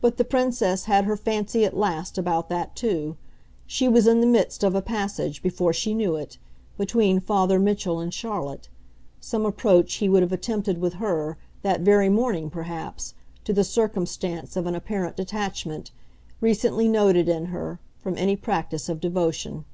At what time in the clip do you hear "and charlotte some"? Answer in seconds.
8.00-9.46